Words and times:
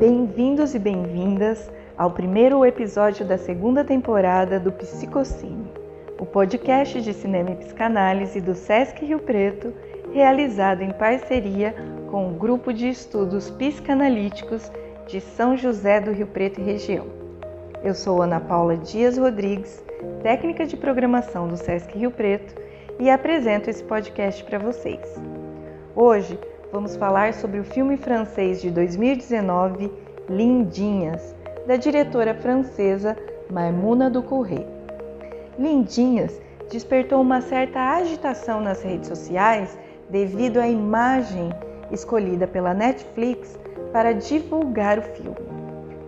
Bem-vindos 0.00 0.74
e 0.74 0.80
bem-vindas 0.80 1.70
ao 1.96 2.10
primeiro 2.10 2.66
episódio 2.66 3.24
da 3.24 3.38
segunda 3.38 3.84
temporada 3.84 4.58
do 4.58 4.72
Psicocine, 4.72 5.70
o 6.18 6.26
podcast 6.26 7.00
de 7.00 7.14
cinema 7.14 7.52
e 7.52 7.56
psicanálise 7.56 8.40
do 8.40 8.56
SESC 8.56 9.04
Rio 9.04 9.20
Preto, 9.20 9.72
realizado 10.12 10.82
em 10.82 10.90
parceria 10.90 11.72
com 12.10 12.28
o 12.28 12.34
Grupo 12.34 12.72
de 12.72 12.88
Estudos 12.88 13.48
Psicanalíticos 13.50 14.68
de 15.12 15.20
São 15.20 15.58
José 15.58 16.00
do 16.00 16.10
Rio 16.10 16.26
Preto 16.26 16.58
e 16.58 16.64
região. 16.64 17.04
Eu 17.84 17.94
sou 17.94 18.22
Ana 18.22 18.40
Paula 18.40 18.78
Dias 18.78 19.18
Rodrigues, 19.18 19.84
técnica 20.22 20.64
de 20.64 20.74
programação 20.74 21.46
do 21.46 21.54
SESC 21.54 21.98
Rio 21.98 22.10
Preto, 22.10 22.54
e 22.98 23.10
apresento 23.10 23.68
esse 23.68 23.84
podcast 23.84 24.42
para 24.42 24.58
vocês. 24.58 25.20
Hoje 25.94 26.38
vamos 26.72 26.96
falar 26.96 27.34
sobre 27.34 27.60
o 27.60 27.64
filme 27.64 27.98
francês 27.98 28.62
de 28.62 28.70
2019, 28.70 29.92
Lindinhas, 30.30 31.36
da 31.66 31.76
diretora 31.76 32.32
francesa 32.32 33.14
Maimouna 33.50 34.08
Ducouré. 34.08 34.66
Lindinhas 35.58 36.40
despertou 36.70 37.20
uma 37.20 37.42
certa 37.42 37.96
agitação 37.96 38.62
nas 38.62 38.82
redes 38.82 39.08
sociais 39.08 39.78
devido 40.08 40.56
à 40.56 40.66
imagem 40.66 41.50
escolhida 41.90 42.46
pela 42.46 42.72
Netflix 42.72 43.60
para 43.92 44.12
divulgar 44.14 44.98
o 44.98 45.02
filme. 45.02 45.36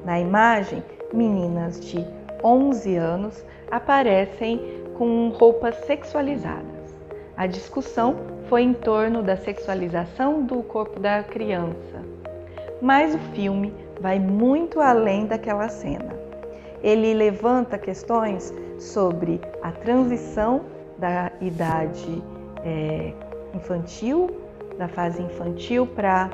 Na 0.05 0.19
imagem, 0.19 0.83
meninas 1.13 1.81
de 1.81 2.05
11 2.43 2.97
anos 2.97 3.45
aparecem 3.71 4.61
com 4.97 5.29
roupas 5.29 5.75
sexualizadas. 5.87 6.95
A 7.37 7.47
discussão 7.47 8.17
foi 8.49 8.63
em 8.63 8.75
torno 8.75 9.23
da 9.23 9.37
sexualização 9.37 10.43
do 10.43 10.63
corpo 10.63 11.01
da 11.01 11.23
criança. 11.23 12.03
Mas 12.81 13.15
o 13.15 13.19
filme 13.35 13.73
vai 14.01 14.19
muito 14.19 14.81
além 14.81 15.27
daquela 15.27 15.69
cena. 15.69 16.15
Ele 16.83 17.15
levanta 17.15 17.79
questões 17.79 18.53
sobre 18.79 19.41
a 19.63 19.73
transição 19.73 20.63
da 20.99 21.33
idade 21.41 22.23
é, 22.65 23.13
infantil, 23.55 24.31
da 24.79 24.87
fase 24.87 25.23
infantil 25.23 25.87
para 25.87 26.31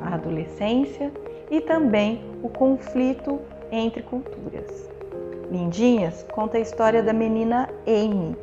a 0.00 0.14
adolescência 0.14 1.12
e 1.50 1.60
também 1.60 2.24
o 2.42 2.48
conflito 2.48 3.40
entre 3.70 4.02
culturas. 4.02 4.90
Lindinhas 5.50 6.26
conta 6.32 6.58
a 6.58 6.60
história 6.60 7.02
da 7.02 7.12
menina 7.12 7.68
Amy, 7.86 8.36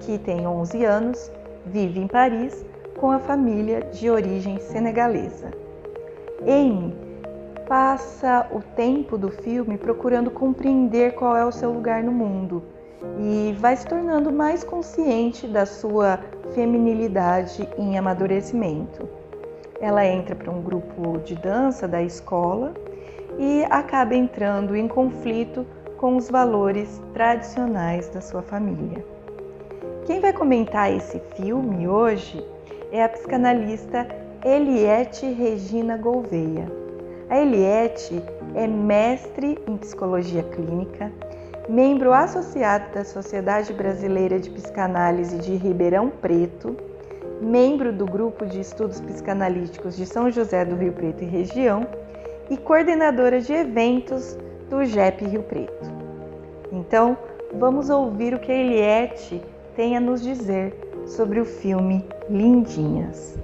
que 0.00 0.18
tem 0.18 0.46
11 0.46 0.84
anos, 0.84 1.32
vive 1.66 2.00
em 2.00 2.06
Paris 2.06 2.64
com 2.98 3.10
a 3.10 3.18
família 3.18 3.80
de 3.80 4.10
origem 4.10 4.58
senegalesa. 4.58 5.50
Amy 6.42 6.94
passa 7.66 8.46
o 8.52 8.60
tempo 8.60 9.16
do 9.16 9.30
filme 9.30 9.78
procurando 9.78 10.30
compreender 10.30 11.14
qual 11.14 11.36
é 11.36 11.44
o 11.44 11.52
seu 11.52 11.72
lugar 11.72 12.02
no 12.02 12.12
mundo 12.12 12.62
e 13.18 13.54
vai 13.58 13.76
se 13.76 13.86
tornando 13.86 14.32
mais 14.32 14.62
consciente 14.62 15.46
da 15.46 15.66
sua 15.66 16.18
feminilidade 16.54 17.68
em 17.78 17.98
amadurecimento. 17.98 19.08
Ela 19.84 20.06
entra 20.06 20.34
para 20.34 20.50
um 20.50 20.62
grupo 20.62 21.18
de 21.18 21.34
dança 21.34 21.86
da 21.86 22.02
escola 22.02 22.72
e 23.38 23.66
acaba 23.68 24.14
entrando 24.14 24.74
em 24.74 24.88
conflito 24.88 25.66
com 25.98 26.16
os 26.16 26.30
valores 26.30 27.02
tradicionais 27.12 28.08
da 28.08 28.22
sua 28.22 28.40
família. 28.40 29.04
Quem 30.06 30.20
vai 30.20 30.32
comentar 30.32 30.90
esse 30.90 31.20
filme 31.36 31.86
hoje 31.86 32.42
é 32.90 33.04
a 33.04 33.08
psicanalista 33.10 34.08
Eliette 34.42 35.26
Regina 35.26 35.98
Gouveia. 35.98 36.66
A 37.28 37.38
Eliette 37.38 38.22
é 38.54 38.66
mestre 38.66 39.58
em 39.68 39.76
psicologia 39.76 40.44
clínica, 40.44 41.12
membro 41.68 42.10
associado 42.14 42.90
da 42.94 43.04
Sociedade 43.04 43.74
Brasileira 43.74 44.40
de 44.40 44.48
Psicanálise 44.48 45.36
de 45.36 45.56
Ribeirão 45.56 46.08
Preto, 46.08 46.74
membro 47.40 47.92
do 47.92 48.06
Grupo 48.06 48.46
de 48.46 48.60
Estudos 48.60 49.00
Psicanalíticos 49.00 49.96
de 49.96 50.06
São 50.06 50.30
José 50.30 50.64
do 50.64 50.76
Rio 50.76 50.92
Preto 50.92 51.22
e 51.22 51.26
região 51.26 51.86
e 52.50 52.56
coordenadora 52.56 53.40
de 53.40 53.52
eventos 53.52 54.36
do 54.68 54.84
JEP 54.84 55.24
Rio 55.24 55.42
Preto. 55.42 55.92
Então, 56.72 57.16
vamos 57.54 57.90
ouvir 57.90 58.34
o 58.34 58.38
que 58.38 58.50
a 58.50 58.56
Eliette 58.56 59.42
tem 59.76 59.96
a 59.96 60.00
nos 60.00 60.22
dizer 60.22 60.74
sobre 61.06 61.40
o 61.40 61.44
filme 61.44 62.04
Lindinhas. 62.28 63.38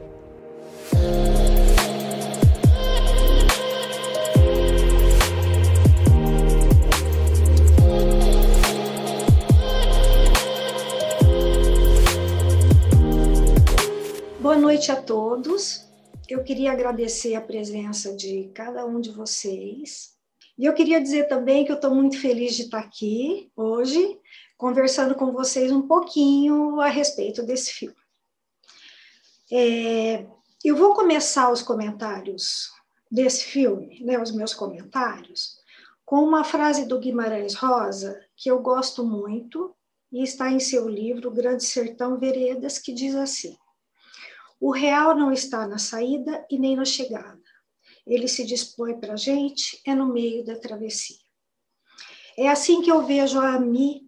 Boa 14.41 14.57
noite 14.57 14.91
a 14.91 14.97
todos. 14.97 15.87
Eu 16.27 16.43
queria 16.43 16.73
agradecer 16.73 17.35
a 17.35 17.43
presença 17.43 18.17
de 18.17 18.51
cada 18.55 18.87
um 18.87 18.99
de 18.99 19.11
vocês. 19.11 20.15
E 20.57 20.65
eu 20.65 20.73
queria 20.73 20.99
dizer 20.99 21.29
também 21.29 21.63
que 21.63 21.71
eu 21.71 21.77
estou 21.77 21.95
muito 21.95 22.19
feliz 22.19 22.57
de 22.57 22.63
estar 22.63 22.79
aqui 22.79 23.53
hoje, 23.55 24.19
conversando 24.57 25.15
com 25.15 25.31
vocês 25.31 25.71
um 25.71 25.87
pouquinho 25.87 26.81
a 26.81 26.89
respeito 26.89 27.43
desse 27.43 27.71
filme. 27.73 27.97
É, 29.53 30.27
eu 30.65 30.75
vou 30.75 30.95
começar 30.95 31.53
os 31.53 31.61
comentários 31.61 32.71
desse 33.11 33.45
filme, 33.45 34.03
né, 34.03 34.19
os 34.19 34.33
meus 34.33 34.55
comentários, 34.55 35.59
com 36.03 36.25
uma 36.25 36.45
frase 36.45 36.87
do 36.87 36.99
Guimarães 36.99 37.53
Rosa 37.53 38.19
que 38.35 38.51
eu 38.51 38.59
gosto 38.61 39.05
muito 39.05 39.77
e 40.11 40.23
está 40.23 40.51
em 40.51 40.59
seu 40.59 40.89
livro 40.89 41.31
Grande 41.31 41.63
Sertão 41.63 42.19
Veredas, 42.19 42.79
que 42.79 42.91
diz 42.91 43.15
assim: 43.15 43.55
O 44.61 44.71
real 44.71 45.17
não 45.17 45.33
está 45.33 45.67
na 45.67 45.79
saída 45.79 46.47
e 46.51 46.59
nem 46.59 46.77
na 46.77 46.85
chegada. 46.85 47.41
Ele 48.07 48.29
se 48.29 48.45
dispõe 48.45 49.01
para 49.01 49.15
a 49.15 49.17
gente, 49.17 49.81
é 49.87 49.95
no 49.95 50.13
meio 50.13 50.45
da 50.45 50.59
travessia. 50.59 51.17
É 52.37 52.49
assim 52.49 52.83
que 52.83 52.91
eu 52.91 53.07
vejo 53.07 53.39
a 53.39 53.55
Ami, 53.55 54.07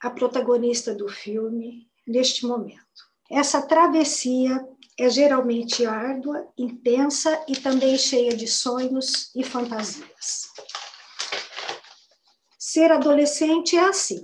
a 0.00 0.10
protagonista 0.10 0.94
do 0.94 1.08
filme, 1.08 1.88
neste 2.06 2.44
momento. 2.44 2.82
Essa 3.30 3.62
travessia 3.62 4.66
é 4.98 5.08
geralmente 5.08 5.86
árdua, 5.86 6.46
intensa 6.58 7.44
e 7.48 7.56
também 7.56 7.96
cheia 7.96 8.36
de 8.36 8.46
sonhos 8.46 9.30
e 9.34 9.42
fantasias. 9.42 10.48
Ser 12.58 12.90
adolescente 12.92 13.76
é 13.76 13.84
assim. 13.84 14.22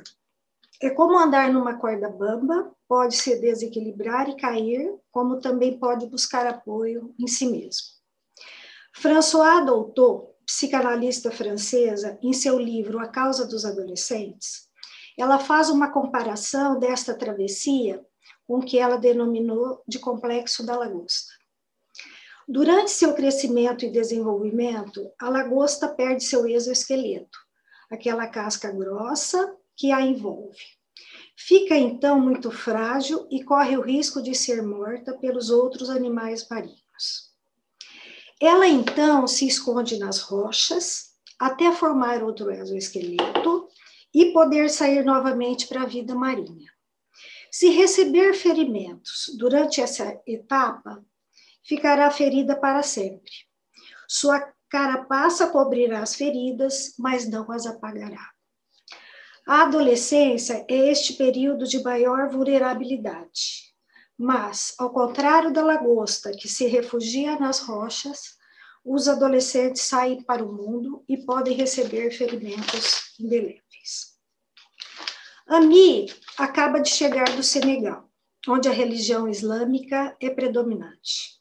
É 0.83 0.89
como 0.89 1.19
andar 1.19 1.53
numa 1.53 1.79
corda 1.79 2.09
bamba, 2.09 2.75
pode 2.89 3.15
se 3.15 3.39
desequilibrar 3.39 4.31
e 4.31 4.37
cair, 4.37 4.99
como 5.13 5.39
também 5.39 5.79
pode 5.79 6.07
buscar 6.07 6.47
apoio 6.47 7.15
em 7.19 7.27
si 7.27 7.47
mesmo. 7.47 7.87
François 8.95 9.65
Doutot, 9.65 10.35
psicanalista 10.47 11.31
francesa, 11.31 12.19
em 12.23 12.33
seu 12.33 12.59
livro 12.59 12.99
A 12.99 13.07
Causa 13.07 13.47
dos 13.47 13.67
Adolescentes, 13.67 14.71
ela 15.19 15.39
faz 15.39 15.69
uma 15.69 15.93
comparação 15.93 16.79
desta 16.79 17.15
travessia 17.15 18.03
com 18.47 18.59
o 18.59 18.65
que 18.65 18.79
ela 18.79 18.97
denominou 18.97 19.83
de 19.87 19.99
complexo 19.99 20.65
da 20.65 20.77
lagosta. 20.77 21.31
Durante 22.49 22.91
seu 22.91 23.15
crescimento 23.15 23.85
e 23.85 23.91
desenvolvimento, 23.93 25.13
a 25.21 25.29
lagosta 25.29 25.89
perde 25.89 26.25
seu 26.25 26.49
exoesqueleto, 26.49 27.39
aquela 27.91 28.27
casca 28.27 28.73
grossa 28.73 29.57
que 29.77 29.93
a 29.93 30.01
envolve. 30.01 30.80
Fica 31.43 31.75
então 31.75 32.21
muito 32.21 32.51
frágil 32.51 33.27
e 33.31 33.43
corre 33.43 33.75
o 33.75 33.81
risco 33.81 34.23
de 34.23 34.35
ser 34.35 34.63
morta 34.63 35.17
pelos 35.17 35.49
outros 35.49 35.89
animais 35.89 36.47
marinhos. 36.47 37.31
Ela 38.39 38.69
então 38.69 39.27
se 39.27 39.47
esconde 39.47 39.99
nas 39.99 40.21
rochas 40.21 41.15
até 41.39 41.73
formar 41.73 42.23
outro 42.23 42.51
exoesqueleto 42.51 43.69
e 44.13 44.35
poder 44.35 44.69
sair 44.69 45.03
novamente 45.03 45.67
para 45.67 45.83
a 45.83 45.87
vida 45.87 46.15
marinha. 46.15 46.71
Se 47.51 47.71
receber 47.71 48.35
ferimentos 48.35 49.35
durante 49.39 49.81
essa 49.81 50.21
etapa, 50.27 51.03
ficará 51.65 52.11
ferida 52.11 52.55
para 52.55 52.83
sempre. 52.83 53.33
Sua 54.07 54.53
carapaça 54.69 55.47
cobrirá 55.47 56.03
as 56.03 56.15
feridas, 56.15 56.95
mas 56.99 57.27
não 57.27 57.51
as 57.51 57.65
apagará. 57.65 58.31
A 59.51 59.63
adolescência 59.63 60.65
é 60.69 60.93
este 60.93 61.15
período 61.15 61.67
de 61.67 61.83
maior 61.83 62.29
vulnerabilidade. 62.29 63.75
Mas, 64.17 64.77
ao 64.79 64.91
contrário 64.91 65.53
da 65.53 65.61
lagosta 65.61 66.31
que 66.31 66.49
se 66.49 66.69
refugia 66.69 67.37
nas 67.37 67.59
rochas, 67.59 68.37
os 68.85 69.09
adolescentes 69.09 69.83
saem 69.83 70.23
para 70.23 70.45
o 70.45 70.53
mundo 70.53 71.05
e 71.09 71.17
podem 71.17 71.57
receber 71.57 72.13
ferimentos 72.13 73.19
indeléveis. 73.19 74.15
Ami 75.49 76.07
acaba 76.39 76.79
de 76.79 76.89
chegar 76.89 77.35
do 77.35 77.43
Senegal, 77.43 78.09
onde 78.47 78.69
a 78.69 78.73
religião 78.73 79.27
islâmica 79.27 80.17
é 80.21 80.31
predominante. 80.31 81.41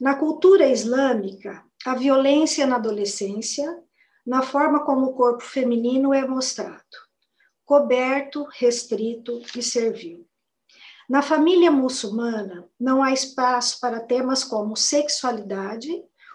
Na 0.00 0.14
cultura 0.14 0.68
islâmica, 0.68 1.64
a 1.84 1.96
violência 1.96 2.64
na 2.64 2.76
adolescência, 2.76 3.82
na 4.24 4.40
forma 4.40 4.84
como 4.84 5.06
o 5.06 5.14
corpo 5.14 5.42
feminino 5.42 6.14
é 6.14 6.24
mostrado, 6.24 7.09
coberto, 7.70 8.48
restrito 8.58 9.40
e 9.56 9.62
servil. 9.62 10.26
Na 11.08 11.22
família 11.22 11.70
muçulmana, 11.70 12.68
não 12.80 13.00
há 13.00 13.12
espaço 13.12 13.78
para 13.78 14.00
temas 14.00 14.42
como 14.42 14.74
sexualidade, 14.74 15.88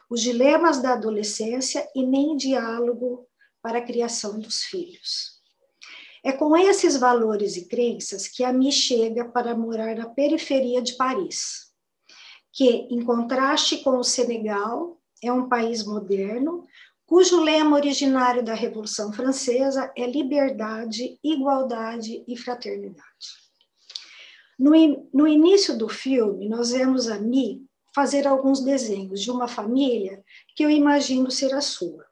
os 0.10 0.22
dilemas 0.22 0.82
da 0.82 0.94
adolescência 0.94 1.86
e 1.94 2.06
nem 2.06 2.38
diálogo 2.38 3.28
para 3.62 3.80
a 3.80 3.82
criação 3.82 4.40
dos 4.40 4.64
filhos. 4.64 5.42
É 6.24 6.32
com 6.32 6.56
esses 6.56 6.96
valores 6.96 7.58
e 7.58 7.68
crenças 7.68 8.30
que 8.30 8.42
a 8.42 8.54
Mi 8.54 8.72
chega 8.72 9.26
para 9.26 9.58
morar 9.58 9.94
na 9.94 10.08
periferia 10.08 10.82
de 10.82 10.94
Paris, 10.94 11.66
que, 12.54 12.88
em 12.90 13.04
contraste 13.04 13.84
com 13.84 13.98
o 13.98 14.06
Senegal, 14.06 15.02
é 15.22 15.34
um 15.34 15.50
país 15.50 15.86
moderno, 15.86 16.66
cujo 17.06 17.44
lema 17.44 17.76
originário 17.76 18.44
da 18.44 18.54
Revolução 18.54 19.14
Francesa 19.14 19.92
é 19.96 20.08
liberdade, 20.08 21.20
igualdade 21.24 22.24
e 22.28 22.36
fraternidade. 22.36 23.46
No, 24.58 24.72
no 25.14 25.28
início 25.28 25.78
do 25.78 25.88
filme, 25.88 26.50
nós 26.50 26.72
vemos 26.72 27.08
a 27.08 27.20
Mi 27.20 27.64
fazer 27.94 28.28
alguns 28.28 28.62
desenhos 28.62 29.22
de 29.22 29.32
uma 29.32 29.48
família 29.48 30.24
que 30.56 30.64
eu 30.64 30.70
imagino 30.70 31.30
ser 31.32 31.54
a 31.54 31.62
sua. 31.62 32.06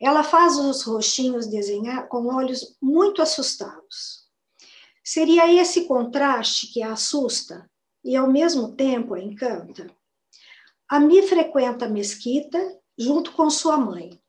Ela 0.00 0.22
faz 0.22 0.58
os 0.58 0.82
roxinhos 0.82 1.46
desenhar 1.46 2.08
com 2.08 2.26
olhos 2.26 2.76
muito 2.82 3.22
assustados. 3.22 4.26
Seria 5.02 5.50
esse 5.50 5.86
contraste 5.86 6.66
que 6.66 6.82
a 6.82 6.92
assusta 6.92 7.70
e, 8.04 8.16
ao 8.16 8.30
mesmo 8.30 8.74
tempo, 8.74 9.14
a 9.14 9.20
encanta? 9.20 9.86
A 10.88 11.00
Mi 11.00 11.22
frequenta 11.22 11.86
a 11.86 11.88
mesquita 11.88 12.58
junto 12.98 13.32
com 13.32 13.48
sua 13.50 13.76
mãe 13.76 14.20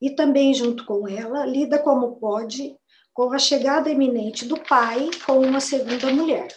e 0.00 0.10
também, 0.10 0.52
junto 0.52 0.84
com 0.84 1.08
ela, 1.08 1.46
lida 1.46 1.78
como 1.78 2.16
pode 2.16 2.76
com 3.12 3.32
a 3.32 3.38
chegada 3.38 3.88
iminente 3.88 4.44
do 4.44 4.58
pai 4.60 5.10
com 5.24 5.40
uma 5.40 5.60
segunda 5.60 6.12
mulher 6.12 6.48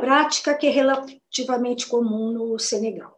prática 0.00 0.54
que 0.54 0.66
é 0.66 0.70
relativamente 0.70 1.86
comum 1.86 2.32
no 2.32 2.58
Senegal. 2.58 3.16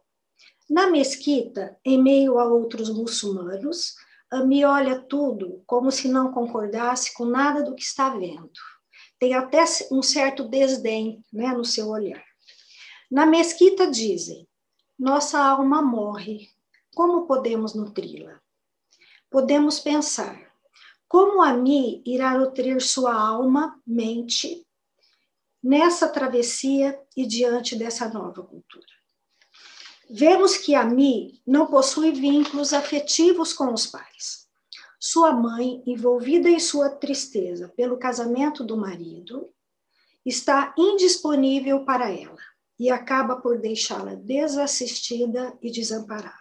Na 0.69 0.89
mesquita, 0.91 1.77
em 1.83 2.01
meio 2.01 2.37
a 2.37 2.45
outros 2.45 2.89
muçulmanos, 2.89 3.95
Ami 4.29 4.65
olha 4.65 4.99
tudo 4.99 5.63
como 5.65 5.91
se 5.91 6.07
não 6.07 6.31
concordasse 6.31 7.13
com 7.13 7.23
nada 7.25 7.63
do 7.63 7.75
que 7.75 7.83
está 7.83 8.09
vendo. 8.09 8.51
Tem 9.19 9.35
até 9.35 9.63
um 9.91 10.01
certo 10.01 10.47
desdém 10.47 11.21
né, 11.31 11.49
no 11.49 11.63
seu 11.63 11.89
olhar. 11.89 12.23
Na 13.11 13.27
mesquita 13.27 13.89
dizem: 13.89 14.47
nossa 14.97 15.39
alma 15.39 15.81
morre, 15.81 16.49
como 16.95 17.25
podemos 17.25 17.73
nutri-la? 17.73 18.39
Podemos 19.29 19.79
pensar: 19.79 20.53
como 21.07 21.41
Ami 21.41 22.01
irá 22.05 22.37
nutrir 22.37 22.81
sua 22.81 23.13
alma, 23.13 23.79
mente, 23.85 24.65
nessa 25.61 26.07
travessia 26.07 26.99
e 27.15 27.25
diante 27.25 27.75
dessa 27.75 28.07
nova 28.09 28.43
cultura. 28.43 28.85
Vemos 30.09 30.57
que 30.57 30.75
a 30.75 30.83
Mi 30.83 31.41
não 31.47 31.65
possui 31.65 32.11
vínculos 32.11 32.73
afetivos 32.73 33.53
com 33.53 33.73
os 33.73 33.87
pais. 33.87 34.47
Sua 34.99 35.31
mãe, 35.31 35.81
envolvida 35.85 36.49
em 36.49 36.59
sua 36.59 36.89
tristeza 36.89 37.69
pelo 37.69 37.97
casamento 37.97 38.63
do 38.63 38.77
marido, 38.77 39.49
está 40.25 40.73
indisponível 40.77 41.83
para 41.83 42.11
ela 42.11 42.52
e 42.79 42.89
acaba 42.89 43.37
por 43.37 43.59
deixá-la 43.59 44.15
desassistida 44.15 45.57
e 45.61 45.71
desamparada. 45.71 46.33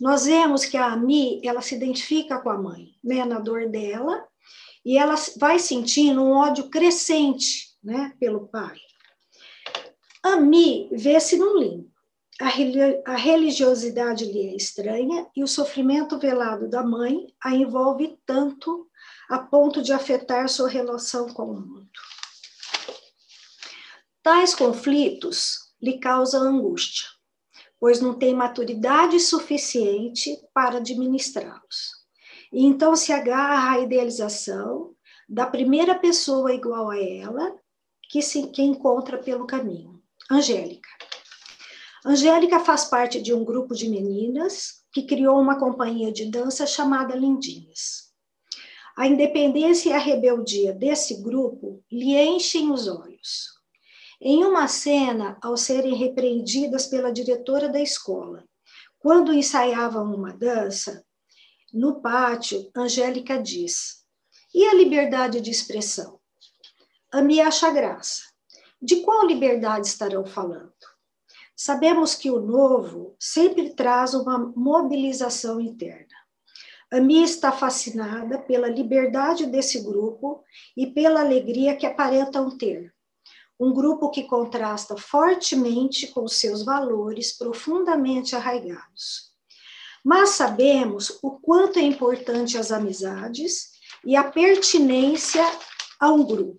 Nós 0.00 0.24
vemos 0.24 0.64
que 0.64 0.76
a 0.76 0.86
Ami, 0.86 1.40
ela 1.44 1.62
se 1.62 1.74
identifica 1.74 2.40
com 2.40 2.50
a 2.50 2.58
mãe, 2.58 2.88
né, 3.04 3.24
na 3.24 3.38
dor 3.38 3.68
dela, 3.68 4.26
e 4.84 4.98
ela 4.98 5.14
vai 5.38 5.58
sentindo 5.58 6.22
um 6.22 6.32
ódio 6.32 6.68
crescente 6.68 7.68
né, 7.82 8.12
pelo 8.18 8.48
pai. 8.48 8.76
Ami 10.22 10.88
vê-se 10.92 11.36
no 11.36 11.56
limbo. 11.56 11.92
A 13.04 13.14
religiosidade 13.16 14.24
lhe 14.24 14.48
é 14.48 14.56
estranha 14.56 15.28
e 15.36 15.44
o 15.44 15.46
sofrimento 15.46 16.18
velado 16.18 16.68
da 16.68 16.82
mãe 16.82 17.28
a 17.40 17.54
envolve 17.54 18.18
tanto 18.26 18.88
a 19.28 19.38
ponto 19.38 19.80
de 19.80 19.92
afetar 19.92 20.48
sua 20.48 20.68
relação 20.68 21.28
com 21.28 21.44
o 21.44 21.60
mundo. 21.60 21.88
Tais 24.22 24.54
conflitos 24.54 25.58
lhe 25.82 25.98
causam 25.98 26.42
angústia, 26.42 27.08
pois 27.80 28.00
não 28.00 28.14
tem 28.14 28.32
maturidade 28.32 29.18
suficiente 29.18 30.38
para 30.54 30.76
administrá-los. 30.76 31.90
E 32.52 32.64
então 32.64 32.94
se 32.94 33.12
agarra 33.12 33.72
à 33.72 33.80
idealização 33.80 34.94
da 35.28 35.44
primeira 35.44 35.96
pessoa 35.96 36.54
igual 36.54 36.90
a 36.90 37.02
ela 37.02 37.52
que 38.08 38.22
se 38.22 38.46
que 38.46 38.62
encontra 38.62 39.18
pelo 39.18 39.44
caminho. 39.44 40.00
Angélica. 40.30 40.88
Angélica 42.04 42.60
faz 42.60 42.84
parte 42.84 43.20
de 43.20 43.34
um 43.34 43.44
grupo 43.44 43.74
de 43.74 43.88
meninas 43.88 44.84
que 44.92 45.02
criou 45.02 45.40
uma 45.40 45.58
companhia 45.58 46.12
de 46.12 46.26
dança 46.26 46.64
chamada 46.64 47.16
Lindinhas. 47.16 48.12
A 48.96 49.08
independência 49.08 49.90
e 49.90 49.92
a 49.92 49.98
rebeldia 49.98 50.72
desse 50.72 51.20
grupo 51.22 51.82
lhe 51.90 52.14
enchem 52.16 52.70
os 52.70 52.86
olhos. 52.86 53.51
Em 54.24 54.44
uma 54.44 54.68
cena, 54.68 55.36
ao 55.42 55.56
serem 55.56 55.96
repreendidas 55.96 56.86
pela 56.86 57.12
diretora 57.12 57.68
da 57.68 57.80
escola, 57.80 58.44
quando 58.98 59.34
ensaiavam 59.34 60.14
uma 60.14 60.32
dança, 60.32 61.04
no 61.74 62.00
pátio, 62.00 62.70
Angélica 62.74 63.42
diz: 63.42 64.06
E 64.54 64.64
a 64.64 64.74
liberdade 64.74 65.40
de 65.40 65.50
expressão? 65.50 66.22
a 67.12 67.20
me 67.20 67.42
acha 67.42 67.70
graça. 67.70 68.22
De 68.80 69.02
qual 69.02 69.26
liberdade 69.26 69.86
estarão 69.86 70.24
falando? 70.24 70.72
Sabemos 71.54 72.14
que 72.14 72.30
o 72.30 72.40
novo 72.40 73.14
sempre 73.20 73.74
traz 73.74 74.14
uma 74.14 74.38
mobilização 74.56 75.60
interna. 75.60 76.16
A 76.90 77.00
minha 77.00 77.24
está 77.24 77.52
fascinada 77.52 78.38
pela 78.38 78.68
liberdade 78.68 79.46
desse 79.46 79.80
grupo 79.80 80.42
e 80.74 80.86
pela 80.86 81.20
alegria 81.20 81.76
que 81.76 81.86
aparentam 81.86 82.56
ter. 82.56 82.91
Um 83.62 83.72
grupo 83.72 84.10
que 84.10 84.24
contrasta 84.24 84.96
fortemente 84.96 86.08
com 86.08 86.26
seus 86.26 86.64
valores 86.64 87.30
profundamente 87.38 88.34
arraigados. 88.34 89.30
Mas 90.04 90.30
sabemos 90.30 91.16
o 91.22 91.38
quanto 91.38 91.78
é 91.78 91.82
importante 91.82 92.58
as 92.58 92.72
amizades 92.72 93.70
e 94.04 94.16
a 94.16 94.24
pertinência 94.24 95.44
a 96.00 96.10
um 96.10 96.24
grupo 96.24 96.58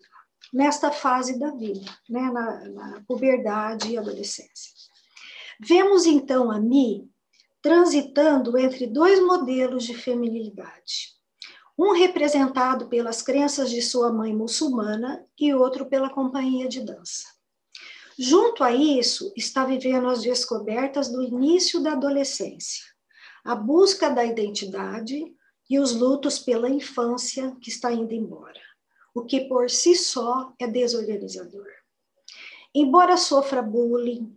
nesta 0.54 0.92
fase 0.92 1.38
da 1.38 1.52
vida, 1.52 1.92
né, 2.10 2.22
na, 2.32 2.70
na 2.70 3.04
puberdade 3.06 3.92
e 3.92 3.98
adolescência. 3.98 4.72
Vemos 5.60 6.06
então 6.06 6.50
a 6.50 6.58
Mi 6.58 7.10
transitando 7.62 8.58
entre 8.58 8.88
dois 8.88 9.20
modelos 9.22 9.84
de 9.84 9.94
feminilidade. 9.94 11.14
Um 11.78 11.94
representado 11.94 12.88
pelas 12.88 13.22
crenças 13.22 13.70
de 13.70 13.82
sua 13.82 14.12
mãe 14.12 14.36
muçulmana 14.36 15.26
e 15.40 15.54
outro 15.54 15.86
pela 15.88 16.10
companhia 16.10 16.68
de 16.68 16.82
dança. 16.82 17.24
Junto 18.18 18.64
a 18.64 18.72
isso, 18.72 19.34
está 19.36 19.66
vivendo 19.66 20.08
as 20.08 20.22
descobertas 20.22 21.10
do 21.12 21.24
início 21.24 21.82
da 21.82 21.94
adolescência, 21.94 22.86
a 23.44 23.56
busca 23.56 24.10
da 24.10 24.24
identidade 24.24 25.34
e 25.70 25.80
os 25.80 25.96
lutos 25.96 26.38
pela 26.38 26.70
infância 26.70 27.56
que 27.60 27.70
está 27.70 27.92
indo 27.92 28.14
embora 28.14 28.62
o 29.14 29.24
que 29.24 29.42
por 29.42 29.70
si 29.70 29.96
só 29.96 30.54
é 30.60 30.68
desorganizador. 30.68 31.68
Embora 32.74 33.16
sofra 33.16 33.62
bullying, 33.62 34.36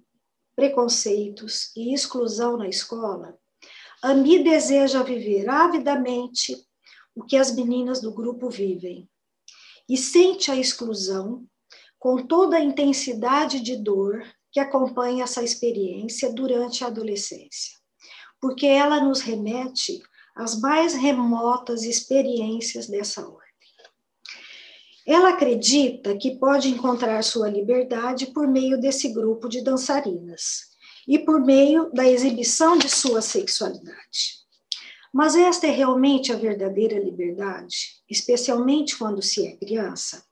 preconceitos 0.54 1.74
e 1.74 1.94
exclusão 1.94 2.56
na 2.56 2.68
escola, 2.68 3.38
Ami 4.02 4.44
deseja 4.44 5.02
viver 5.02 5.48
avidamente 5.48 6.65
o 7.16 7.24
que 7.24 7.36
as 7.36 7.52
meninas 7.52 8.00
do 8.02 8.12
grupo 8.12 8.50
vivem 8.50 9.08
e 9.88 9.96
sente 9.96 10.50
a 10.50 10.56
exclusão 10.56 11.46
com 11.98 12.26
toda 12.26 12.58
a 12.58 12.62
intensidade 12.62 13.60
de 13.60 13.74
dor 13.76 14.22
que 14.52 14.60
acompanha 14.60 15.24
essa 15.24 15.42
experiência 15.42 16.32
durante 16.32 16.84
a 16.84 16.88
adolescência, 16.88 17.78
porque 18.40 18.66
ela 18.66 19.02
nos 19.02 19.20
remete 19.20 20.00
às 20.36 20.60
mais 20.60 20.94
remotas 20.94 21.82
experiências 21.82 22.86
dessa 22.86 23.26
hora. 23.26 23.46
Ela 25.06 25.30
acredita 25.30 26.16
que 26.18 26.36
pode 26.36 26.68
encontrar 26.68 27.22
sua 27.22 27.48
liberdade 27.48 28.26
por 28.26 28.46
meio 28.46 28.78
desse 28.78 29.08
grupo 29.12 29.48
de 29.48 29.62
dançarinas 29.62 30.76
e 31.06 31.18
por 31.18 31.40
meio 31.40 31.90
da 31.92 32.04
exibição 32.04 32.76
de 32.76 32.88
sua 32.88 33.22
sexualidade. 33.22 34.35
Mas 35.16 35.34
esta 35.34 35.66
é 35.66 35.70
realmente 35.70 36.30
a 36.30 36.36
verdadeira 36.36 36.98
liberdade, 36.98 38.02
especialmente 38.06 38.98
quando 38.98 39.22
se 39.22 39.46
é 39.46 39.56
criança? 39.56 40.22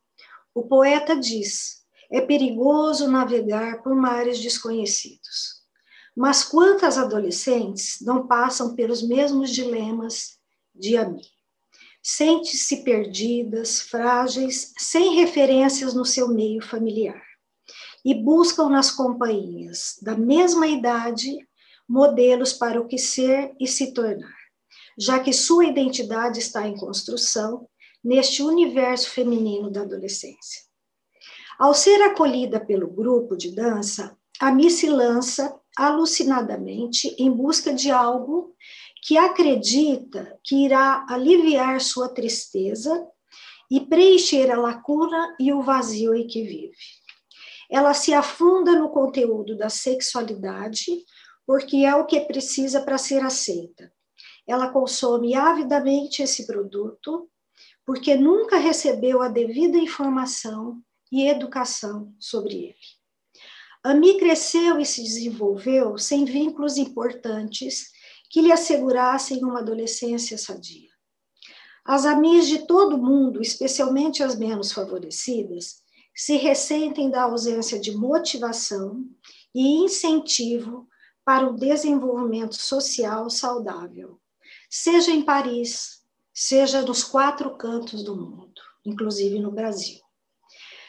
O 0.54 0.64
poeta 0.64 1.16
diz: 1.18 1.86
é 2.10 2.20
perigoso 2.20 3.10
navegar 3.10 3.82
por 3.82 3.94
mares 3.94 4.38
desconhecidos. 4.40 5.62
Mas 6.14 6.44
quantas 6.44 6.98
adolescentes 6.98 8.02
não 8.02 8.26
passam 8.26 8.74
pelos 8.74 9.02
mesmos 9.02 9.52
dilemas 9.52 10.38
de 10.74 10.98
Ami? 10.98 11.22
Sente-se 12.02 12.84
perdidas, 12.84 13.80
frágeis, 13.80 14.74
sem 14.76 15.14
referências 15.14 15.94
no 15.94 16.04
seu 16.04 16.28
meio 16.28 16.60
familiar. 16.60 17.22
E 18.04 18.14
buscam 18.14 18.68
nas 18.68 18.90
companhias 18.90 19.98
da 20.02 20.14
mesma 20.14 20.66
idade 20.66 21.38
modelos 21.88 22.52
para 22.52 22.78
o 22.78 22.86
que 22.86 22.98
ser 22.98 23.54
e 23.58 23.66
se 23.66 23.94
tornar 23.94 24.43
já 24.98 25.18
que 25.18 25.32
sua 25.32 25.66
identidade 25.66 26.38
está 26.38 26.66
em 26.66 26.76
construção 26.76 27.68
neste 28.02 28.42
universo 28.42 29.10
feminino 29.10 29.70
da 29.70 29.82
adolescência. 29.82 30.62
Ao 31.58 31.72
ser 31.72 32.02
acolhida 32.02 32.58
pelo 32.60 32.90
grupo 32.90 33.36
de 33.36 33.54
dança, 33.54 34.16
a 34.40 34.50
Miss 34.50 34.74
se 34.74 34.90
lança 34.90 35.54
alucinadamente 35.76 37.14
em 37.18 37.30
busca 37.30 37.72
de 37.72 37.90
algo 37.90 38.54
que 39.02 39.16
acredita 39.16 40.38
que 40.42 40.64
irá 40.64 41.06
aliviar 41.08 41.80
sua 41.80 42.08
tristeza 42.08 43.06
e 43.70 43.80
preencher 43.80 44.50
a 44.50 44.58
lacuna 44.58 45.36
e 45.38 45.52
o 45.52 45.62
vazio 45.62 46.14
em 46.14 46.26
que 46.26 46.42
vive. 46.42 46.76
Ela 47.70 47.94
se 47.94 48.12
afunda 48.12 48.72
no 48.72 48.90
conteúdo 48.90 49.56
da 49.56 49.68
sexualidade, 49.68 50.86
porque 51.46 51.78
é 51.78 51.94
o 51.94 52.06
que 52.06 52.20
precisa 52.20 52.82
para 52.82 52.98
ser 52.98 53.22
aceita, 53.22 53.92
ela 54.46 54.70
consome 54.70 55.34
avidamente 55.34 56.22
esse 56.22 56.46
produto 56.46 57.28
porque 57.84 58.14
nunca 58.14 58.56
recebeu 58.56 59.22
a 59.22 59.28
devida 59.28 59.76
informação 59.76 60.82
e 61.10 61.28
educação 61.28 62.14
sobre 62.18 62.54
ele. 62.54 62.74
Ami 63.82 64.18
cresceu 64.18 64.78
e 64.80 64.86
se 64.86 65.02
desenvolveu 65.02 65.98
sem 65.98 66.24
vínculos 66.24 66.78
importantes 66.78 67.90
que 68.30 68.40
lhe 68.40 68.50
assegurassem 68.50 69.44
uma 69.44 69.60
adolescência 69.60 70.38
sadia. 70.38 70.88
As 71.84 72.06
amigas 72.06 72.48
de 72.48 72.66
todo 72.66 72.96
mundo, 72.96 73.42
especialmente 73.42 74.22
as 74.22 74.36
menos 74.36 74.72
favorecidas, 74.72 75.82
se 76.16 76.36
ressentem 76.36 77.10
da 77.10 77.24
ausência 77.24 77.78
de 77.78 77.94
motivação 77.94 79.04
e 79.54 79.84
incentivo 79.84 80.88
para 81.24 81.48
o 81.48 81.54
desenvolvimento 81.54 82.54
social 82.54 83.28
saudável 83.28 84.18
seja 84.76 85.12
em 85.12 85.22
Paris, 85.22 86.02
seja 86.32 86.82
nos 86.82 87.04
quatro 87.04 87.56
cantos 87.56 88.02
do 88.02 88.16
mundo, 88.16 88.60
inclusive 88.84 89.38
no 89.38 89.52
Brasil. 89.52 90.00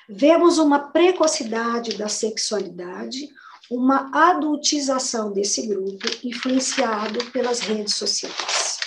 Vemos 0.10 0.58
uma 0.58 0.92
precocidade 0.92 1.96
da 1.96 2.10
sexualidade, 2.10 3.30
uma 3.70 4.10
adultização 4.12 5.32
desse 5.32 5.68
grupo 5.68 6.04
influenciado 6.24 7.24
pelas 7.32 7.60
redes 7.60 7.94
sociais. 7.94 8.80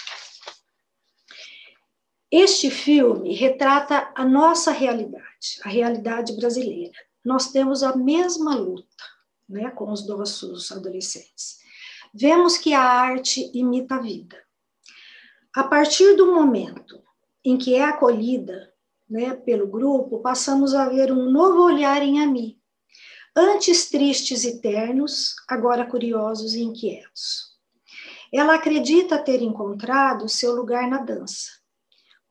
Este 2.29 2.69
filme 2.69 3.37
retrata 3.37 4.13
a 4.17 4.25
nossa 4.25 4.73
realidade, 4.73 5.61
a 5.63 5.69
realidade 5.69 6.35
brasileira. 6.35 6.99
Nós 7.25 7.53
temos 7.53 7.85
a 7.85 7.97
mesma 7.97 8.57
luta 8.57 9.05
né, 9.49 9.71
com 9.71 9.93
os 9.93 10.05
nossos 10.09 10.73
adolescentes. 10.73 11.59
Vemos 12.13 12.59
que 12.59 12.75
a 12.75 12.83
arte 12.83 13.49
imita 13.55 13.95
a 13.95 14.01
vida. 14.01 14.48
A 15.59 15.65
partir 15.65 16.15
do 16.15 16.33
momento 16.33 17.03
em 17.45 17.59
que 17.59 17.75
é 17.75 17.83
acolhida 17.83 18.73
né, 19.11 19.35
pelo 19.35 19.67
grupo, 19.67 20.21
passamos 20.21 20.73
a 20.73 20.89
ver 20.89 21.11
um 21.11 21.33
novo 21.33 21.65
olhar 21.65 22.01
em 22.01 22.23
Ami. 22.23 22.61
Antes 23.35 23.91
tristes 23.91 24.45
e 24.45 24.61
ternos, 24.61 25.35
agora 25.49 25.85
curiosos 25.85 26.55
e 26.55 26.63
inquietos. 26.63 27.57
Ela 28.33 28.55
acredita 28.55 29.19
ter 29.19 29.43
encontrado 29.43 30.29
seu 30.29 30.55
lugar 30.55 30.89
na 30.89 30.99
dança, 30.99 31.51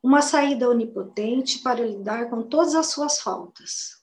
uma 0.01 0.21
saída 0.21 0.69
onipotente 0.69 1.59
para 1.59 1.85
lidar 1.85 2.29
com 2.29 2.43
todas 2.43 2.75
as 2.75 2.87
suas 2.87 3.19
faltas, 3.19 4.01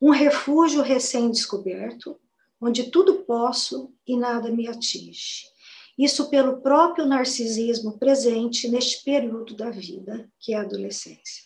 um 0.00 0.10
refúgio 0.10 0.82
recém-descoberto, 0.82 2.16
onde 2.60 2.92
tudo 2.92 3.24
posso 3.24 3.92
e 4.06 4.16
nada 4.16 4.52
me 4.52 4.68
atinge. 4.68 5.51
Isso 5.98 6.30
pelo 6.30 6.60
próprio 6.60 7.06
narcisismo 7.06 7.98
presente 7.98 8.68
neste 8.68 9.04
período 9.04 9.54
da 9.54 9.70
vida, 9.70 10.28
que 10.38 10.54
é 10.54 10.56
a 10.56 10.62
adolescência. 10.62 11.44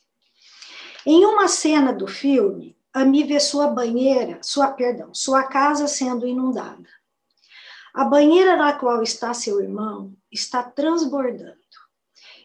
Em 1.05 1.25
uma 1.25 1.49
cena 1.49 1.93
do 1.93 2.07
filme, 2.07 2.77
Ami 2.93 3.25
vê 3.25 3.39
sua 3.39 3.69
banheira, 3.69 4.39
sua, 4.43 4.69
perdão, 4.69 5.13
sua 5.13 5.45
casa 5.45 5.87
sendo 5.87 6.27
inundada. 6.27 6.89
A 7.93 8.05
banheira 8.05 8.57
na 8.57 8.73
qual 8.73 9.03
está 9.03 9.35
seu 9.35 9.61
irmão 9.61 10.15
está 10.31 10.63
transbordando. 10.63 11.57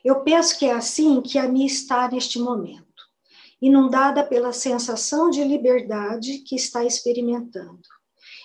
Eu 0.04 0.22
penso 0.22 0.58
que 0.58 0.66
é 0.66 0.74
assim 0.74 1.22
que 1.22 1.38
Ami 1.38 1.66
está 1.66 2.08
neste 2.08 2.40
momento, 2.40 2.86
inundada 3.62 4.24
pela 4.24 4.52
sensação 4.52 5.30
de 5.30 5.44
liberdade 5.44 6.40
que 6.40 6.56
está 6.56 6.84
experimentando 6.84 7.82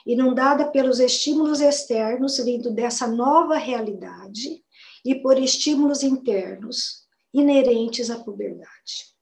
inundada 0.06 0.70
pelos 0.70 1.00
estímulos 1.00 1.60
externos 1.60 2.38
vindo 2.38 2.70
dessa 2.70 3.08
nova 3.08 3.56
realidade 3.56 4.62
e 5.04 5.16
por 5.16 5.36
estímulos 5.36 6.04
internos 6.04 7.04
inerentes 7.34 8.08
à 8.08 8.16
puberdade. 8.16 9.14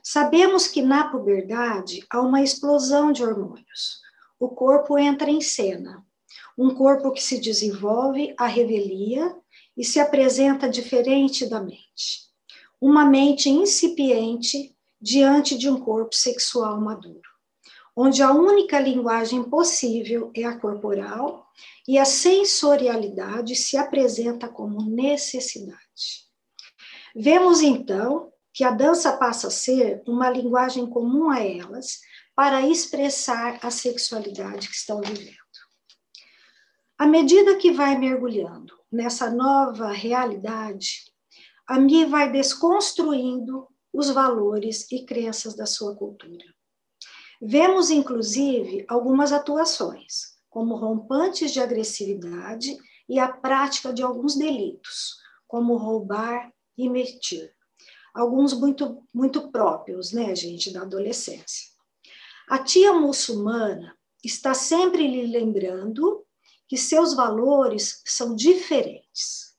Sabemos 0.00 0.68
que 0.68 0.80
na 0.80 1.08
puberdade 1.10 2.04
há 2.08 2.20
uma 2.20 2.40
explosão 2.42 3.10
de 3.10 3.24
hormônios. 3.24 4.00
O 4.38 4.48
corpo 4.48 4.96
entra 4.96 5.28
em 5.28 5.40
cena. 5.40 6.04
Um 6.56 6.74
corpo 6.74 7.12
que 7.12 7.22
se 7.22 7.40
desenvolve 7.40 8.34
à 8.38 8.46
revelia 8.46 9.34
e 9.76 9.84
se 9.84 9.98
apresenta 9.98 10.68
diferente 10.68 11.46
da 11.46 11.60
mente. 11.60 12.30
Uma 12.80 13.04
mente 13.04 13.48
incipiente 13.48 14.74
diante 15.00 15.56
de 15.56 15.68
um 15.68 15.80
corpo 15.80 16.14
sexual 16.14 16.80
maduro 16.80 17.31
onde 17.96 18.22
a 18.22 18.32
única 18.32 18.78
linguagem 18.78 19.42
possível 19.44 20.30
é 20.34 20.44
a 20.44 20.58
corporal 20.58 21.46
e 21.86 21.98
a 21.98 22.04
sensorialidade 22.04 23.54
se 23.54 23.76
apresenta 23.76 24.48
como 24.48 24.82
necessidade. 24.82 26.26
Vemos 27.14 27.60
então 27.60 28.32
que 28.52 28.64
a 28.64 28.70
dança 28.70 29.16
passa 29.16 29.48
a 29.48 29.50
ser 29.50 30.02
uma 30.06 30.30
linguagem 30.30 30.86
comum 30.86 31.30
a 31.30 31.40
elas 31.40 32.00
para 32.34 32.66
expressar 32.66 33.58
a 33.62 33.70
sexualidade 33.70 34.68
que 34.68 34.74
estão 34.74 35.00
vivendo. 35.00 35.36
À 36.98 37.06
medida 37.06 37.56
que 37.56 37.72
vai 37.72 37.98
mergulhando 37.98 38.74
nessa 38.90 39.30
nova 39.30 39.90
realidade, 39.90 41.12
a 41.66 41.78
Mi 41.78 42.04
vai 42.04 42.30
desconstruindo 42.30 43.66
os 43.92 44.08
valores 44.10 44.90
e 44.90 45.04
crenças 45.04 45.54
da 45.54 45.66
sua 45.66 45.94
cultura. 45.96 46.44
Vemos, 47.44 47.90
inclusive, 47.90 48.84
algumas 48.86 49.32
atuações, 49.32 50.36
como 50.48 50.76
rompantes 50.76 51.52
de 51.52 51.58
agressividade 51.58 52.78
e 53.08 53.18
a 53.18 53.26
prática 53.26 53.92
de 53.92 54.00
alguns 54.00 54.36
delitos, 54.36 55.16
como 55.48 55.76
roubar 55.76 56.52
e 56.78 56.88
mentir. 56.88 57.52
Alguns 58.14 58.52
muito, 58.52 59.02
muito 59.12 59.50
próprios, 59.50 60.12
né, 60.12 60.36
gente, 60.36 60.72
da 60.72 60.82
adolescência. 60.82 61.72
A 62.48 62.60
tia 62.62 62.92
muçulmana 62.92 63.98
está 64.22 64.54
sempre 64.54 65.08
lhe 65.08 65.26
lembrando 65.26 66.24
que 66.68 66.76
seus 66.76 67.12
valores 67.12 68.02
são 68.06 68.36
diferentes. 68.36 69.56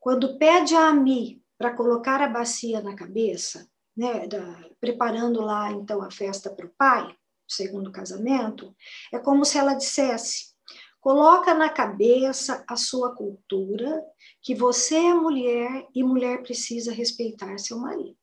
Quando 0.00 0.38
pede 0.38 0.74
a 0.74 0.88
Ami 0.88 1.42
para 1.58 1.76
colocar 1.76 2.22
a 2.22 2.28
bacia 2.28 2.80
na 2.80 2.96
cabeça, 2.96 3.68
né, 3.94 4.26
da, 4.26 4.70
preparando 4.80 5.42
lá 5.42 5.70
então 5.70 6.00
a 6.00 6.10
festa 6.10 6.48
para 6.48 6.64
o 6.64 6.72
pai, 6.78 7.14
segundo 7.46 7.92
casamento, 7.92 8.74
é 9.12 9.18
como 9.18 9.44
se 9.44 9.58
ela 9.58 9.74
dissesse: 9.74 10.54
coloca 11.00 11.54
na 11.54 11.68
cabeça 11.68 12.64
a 12.68 12.76
sua 12.76 13.14
cultura 13.14 14.02
que 14.42 14.54
você 14.54 14.96
é 14.96 15.14
mulher 15.14 15.86
e 15.94 16.02
mulher 16.02 16.42
precisa 16.42 16.92
respeitar 16.92 17.58
seu 17.58 17.78
marido. 17.78 18.16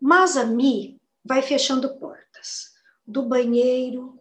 Mas 0.00 0.36
a 0.36 0.44
Mi 0.44 1.00
vai 1.24 1.42
fechando 1.42 1.98
portas 1.98 2.72
do 3.06 3.22
banheiro, 3.22 4.18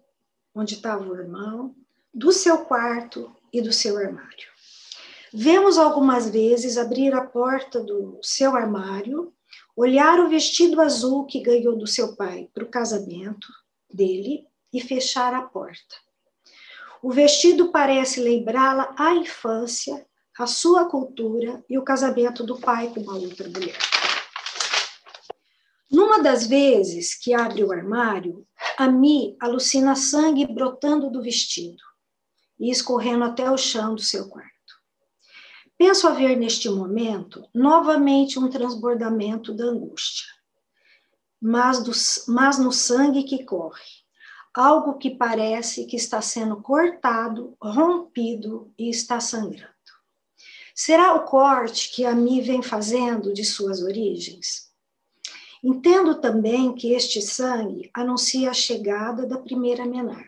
onde 0.54 0.76
estava 0.76 1.04
o 1.04 1.16
irmão, 1.16 1.76
do 2.14 2.32
seu 2.32 2.66
quarto 2.66 3.36
e 3.54 3.62
do 3.62 3.72
seu 3.72 3.98
armário. 3.98 4.48
Vemos 5.32 5.78
algumas 5.78 6.30
vezes 6.30 6.78
abrir 6.78 7.14
a 7.14 7.24
porta 7.24 7.84
do 7.84 8.18
seu 8.24 8.56
armário, 8.56 9.34
olhar 9.76 10.20
o 10.20 10.30
vestido 10.30 10.82
azul 10.82 11.26
que 11.26 11.42
ganhou 11.42 11.78
do 11.78 11.86
seu 11.86 12.16
pai 12.16 12.50
para 12.54 12.64
o 12.64 12.70
casamento, 12.70 13.48
dele 13.90 14.46
e 14.74 14.82
fechar 14.82 15.34
a 15.34 15.42
porta. 15.42 15.96
O 17.02 17.12
vestido 17.12 17.72
parece 17.72 18.20
lembrá-la 18.20 18.94
a 18.98 19.14
infância, 19.14 20.06
a 20.38 20.48
sua 20.48 20.90
cultura 20.90 21.64
e 21.70 21.78
o 21.78 21.84
casamento 21.84 22.44
do 22.44 22.60
pai 22.60 22.90
com 22.90 23.02
uma 23.02 23.16
outra 23.16 23.48
mulher. 23.50 23.78
Numa 25.90 26.22
das 26.22 26.46
vezes 26.46 27.16
que 27.16 27.34
abre 27.34 27.64
o 27.64 27.72
armário, 27.72 28.46
a 28.78 28.88
Mi 28.88 29.38
alucina 29.40 29.96
sangue 29.96 30.46
brotando 30.46 31.10
do 31.10 31.22
vestido 31.22 31.82
e 32.60 32.70
escorrendo 32.70 33.24
até 33.24 33.50
o 33.50 33.58
chão 33.58 33.96
do 33.96 34.02
seu 34.02 34.28
quarto. 34.28 34.52
Penso 35.78 36.08
haver 36.08 36.36
neste 36.36 36.70
momento 36.70 37.48
novamente 37.54 38.38
um 38.38 38.50
transbordamento 38.50 39.54
da 39.54 39.66
angústia, 39.66 40.28
mas, 41.48 41.82
do, 41.82 41.92
mas 42.28 42.60
no 42.60 42.74
sangue 42.74 43.24
que 43.24 43.46
corre, 43.46 44.04
algo 44.54 44.98
que 44.98 45.12
parece 45.12 45.86
que 45.86 45.96
está 45.96 46.22
sendo 46.22 46.62
cortado, 46.62 47.56
rompido 47.62 48.74
e 48.78 48.90
está 48.90 49.22
sangrando. 49.22 49.72
Será 50.76 51.14
o 51.14 51.24
corte 51.24 51.90
que 51.96 52.06
a 52.06 52.14
Mi 52.14 52.42
vem 52.42 52.62
fazendo 52.62 53.34
de 53.34 53.46
suas 53.46 53.82
origens? 53.82 54.70
Entendo 55.64 56.20
também 56.20 56.76
que 56.76 56.92
este 56.92 57.22
sangue 57.22 57.90
anuncia 57.94 58.50
a 58.50 58.54
chegada 58.54 59.26
da 59.26 59.38
primeira 59.38 59.86
menarca 59.86 60.28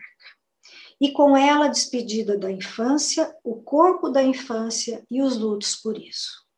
e 0.98 1.12
com 1.12 1.36
ela 1.36 1.66
a 1.66 1.68
despedida 1.68 2.38
da 2.38 2.50
infância, 2.50 3.34
o 3.44 3.56
corpo 3.56 4.08
da 4.08 4.22
infância 4.22 5.04
e 5.10 5.20
os 5.20 5.36
lutos 5.36 5.76
por 5.76 5.98
isso. 5.98 6.49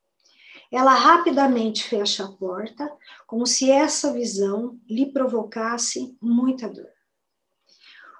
Ela 0.72 0.94
rapidamente 0.94 1.84
fecha 1.84 2.24
a 2.24 2.32
porta, 2.32 2.90
como 3.26 3.46
se 3.46 3.70
essa 3.70 4.12
visão 4.12 4.80
lhe 4.88 5.12
provocasse 5.12 6.16
muita 6.20 6.66
dor. 6.66 6.88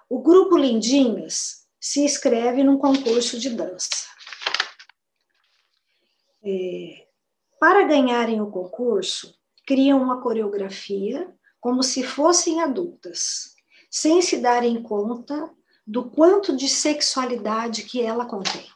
O 0.09 0.21
grupo 0.21 0.59
Lindinhas 0.59 1.67
se 1.81 2.01
inscreve 2.01 2.63
num 2.63 2.77
concurso 2.77 3.39
de 3.41 3.49
dança. 3.49 3.89
É, 6.45 7.07
para 7.59 7.85
ganharem 7.85 8.43
o 8.43 8.51
concurso, 8.51 9.35
criam 9.67 10.03
uma 10.03 10.21
coreografia 10.21 11.35
como 11.59 11.83
se 11.83 12.03
fossem 12.03 12.61
adultas, 12.61 13.55
sem 13.91 14.21
se 14.21 14.39
darem 14.39 14.83
conta 14.83 15.51
do 15.87 16.11
quanto 16.11 16.55
de 16.55 16.69
sexualidade 16.69 17.85
que 17.85 18.03
ela 18.03 18.27
contém. 18.27 18.67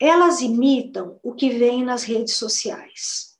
Elas 0.00 0.40
imitam 0.40 1.18
o 1.22 1.34
que 1.34 1.50
vem 1.50 1.84
nas 1.84 2.04
redes 2.04 2.34
sociais, 2.34 3.36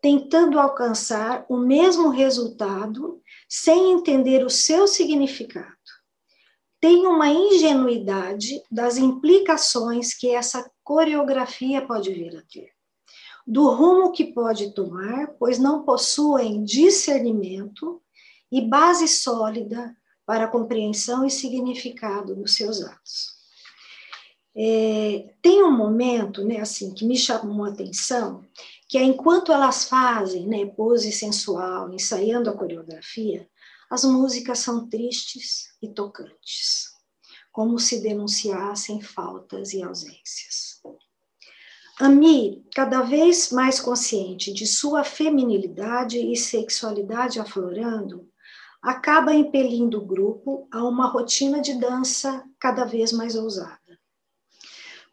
tentando 0.00 0.58
alcançar 0.58 1.44
o 1.48 1.58
mesmo 1.58 2.08
resultado 2.08 3.20
sem 3.48 3.92
entender 3.92 4.44
o 4.44 4.48
seu 4.48 4.88
significado. 4.88 5.76
Tem 6.80 7.06
uma 7.06 7.28
ingenuidade 7.28 8.62
das 8.70 8.96
implicações 8.96 10.14
que 10.14 10.30
essa 10.30 10.70
coreografia 10.82 11.86
pode 11.86 12.12
vir 12.12 12.36
a 12.36 12.42
ter, 12.42 12.70
do 13.46 13.68
rumo 13.68 14.12
que 14.12 14.32
pode 14.32 14.72
tomar, 14.72 15.34
pois 15.38 15.58
não 15.58 15.82
possuem 15.82 16.64
discernimento 16.64 18.00
e 18.50 18.62
base 18.62 19.08
sólida 19.08 19.94
para 20.24 20.44
a 20.44 20.48
compreensão 20.48 21.26
e 21.26 21.30
significado 21.30 22.34
dos 22.34 22.54
seus 22.54 22.82
atos. 22.82 23.37
É, 24.60 25.34
tem 25.40 25.62
um 25.62 25.70
momento, 25.70 26.44
né, 26.44 26.58
assim, 26.58 26.92
que 26.92 27.06
me 27.06 27.16
chamou 27.16 27.64
a 27.64 27.68
atenção, 27.68 28.44
que 28.88 28.98
é 28.98 29.04
enquanto 29.04 29.52
elas 29.52 29.84
fazem, 29.84 30.48
né, 30.48 30.66
pose 30.66 31.12
sensual, 31.12 31.92
ensaiando 31.92 32.50
a 32.50 32.56
coreografia, 32.56 33.48
as 33.88 34.02
músicas 34.02 34.58
são 34.58 34.88
tristes 34.88 35.68
e 35.80 35.88
tocantes, 35.88 36.88
como 37.52 37.78
se 37.78 38.02
denunciassem 38.02 39.00
faltas 39.00 39.72
e 39.72 39.82
ausências. 39.82 40.82
Ami, 42.00 42.64
cada 42.74 43.02
vez 43.02 43.50
mais 43.50 43.80
consciente 43.80 44.52
de 44.52 44.66
sua 44.66 45.04
feminilidade 45.04 46.18
e 46.18 46.36
sexualidade 46.36 47.38
aflorando, 47.38 48.28
acaba 48.82 49.32
impelindo 49.32 49.98
o 49.98 50.06
grupo 50.06 50.68
a 50.72 50.82
uma 50.84 51.06
rotina 51.06 51.60
de 51.60 51.74
dança 51.74 52.44
cada 52.58 52.84
vez 52.84 53.12
mais 53.12 53.36
ousada. 53.36 53.77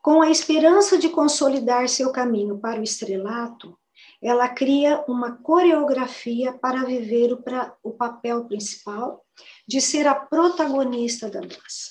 Com 0.05 0.21
a 0.21 0.29
esperança 0.29 0.99
de 0.99 1.09
consolidar 1.09 1.89
seu 1.89 2.11
caminho 2.11 2.59
para 2.59 2.79
o 2.79 2.83
estrelato, 2.83 3.75
ela 4.21 4.47
cria 4.47 5.03
uma 5.07 5.31
coreografia 5.31 6.53
para 6.53 6.83
viver 6.83 7.33
o, 7.33 7.41
pra, 7.41 7.75
o 7.81 7.89
papel 7.89 8.45
principal 8.45 9.25
de 9.67 9.81
ser 9.81 10.05
a 10.05 10.13
protagonista 10.13 11.27
da 11.27 11.39
dança. 11.39 11.89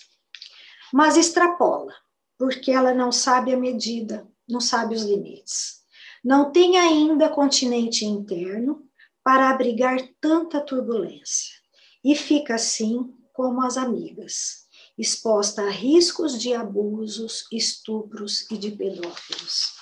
Mas 0.92 1.16
extrapola, 1.16 1.92
porque 2.38 2.70
ela 2.70 2.94
não 2.94 3.10
sabe 3.10 3.52
a 3.52 3.56
medida, 3.56 4.24
não 4.48 4.60
sabe 4.60 4.94
os 4.94 5.02
limites. 5.02 5.80
Não 6.22 6.52
tem 6.52 6.78
ainda 6.78 7.28
continente 7.28 8.04
interno 8.04 8.88
para 9.24 9.50
abrigar 9.50 9.98
tanta 10.20 10.60
turbulência 10.60 11.56
e 12.04 12.14
fica 12.14 12.54
assim 12.54 13.12
como 13.32 13.60
as 13.60 13.76
amigas, 13.76 14.63
exposta 14.96 15.62
a 15.62 15.70
riscos 15.70 16.40
de 16.40 16.54
abusos, 16.54 17.46
estupros 17.50 18.50
e 18.50 18.56
de 18.56 18.70
pedófilos. 18.70 19.74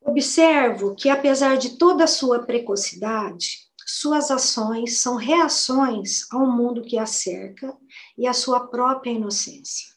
Observo 0.00 0.94
que, 0.94 1.08
apesar 1.08 1.58
de 1.58 1.76
toda 1.76 2.04
a 2.04 2.08
sua 2.08 2.44
precocidade, 2.44 3.66
suas 3.84 4.30
ações 4.30 4.98
são 4.98 5.16
reações 5.16 6.26
ao 6.32 6.46
mundo 6.46 6.82
que 6.82 6.98
a 6.98 7.06
cerca 7.06 7.76
e 8.16 8.26
à 8.26 8.32
sua 8.32 8.66
própria 8.68 9.10
inocência. 9.10 9.94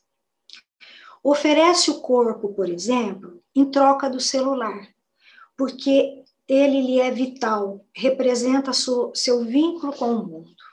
Oferece 1.23 1.91
o 1.91 2.01
corpo, 2.01 2.53
por 2.53 2.69
exemplo, 2.69 3.41
em 3.55 3.69
troca 3.69 4.09
do 4.09 4.19
celular, 4.19 4.87
porque 5.57 6.23
ele 6.47 6.81
lhe 6.81 6.99
é 6.99 7.11
vital, 7.11 7.85
representa 7.93 8.73
seu, 8.73 9.11
seu 9.13 9.43
vínculo 9.43 9.93
com 9.93 10.13
o 10.13 10.25
mundo. 10.25 10.68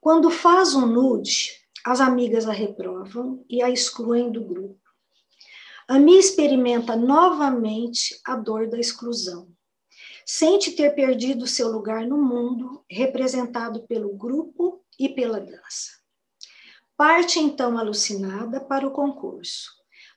Quando 0.00 0.30
faz 0.30 0.74
um 0.74 0.86
nude, 0.86 1.50
as 1.84 2.00
amigas 2.00 2.48
a 2.48 2.52
reprovam 2.52 3.44
e 3.50 3.62
a 3.62 3.68
excluem 3.68 4.32
do 4.32 4.42
grupo. 4.42 4.80
Ami 5.86 6.18
experimenta 6.18 6.96
novamente 6.96 8.18
a 8.24 8.34
dor 8.34 8.68
da 8.68 8.78
exclusão. 8.78 9.48
Sente 10.24 10.72
ter 10.72 10.94
perdido 10.94 11.46
seu 11.46 11.68
lugar 11.68 12.06
no 12.06 12.16
mundo, 12.16 12.82
representado 12.88 13.82
pelo 13.86 14.16
grupo 14.16 14.82
e 14.98 15.08
pela 15.08 15.38
dança. 15.38 15.90
Parte 16.96 17.38
então 17.38 17.76
alucinada 17.76 18.60
para 18.60 18.86
o 18.86 18.92
concurso, 18.92 19.70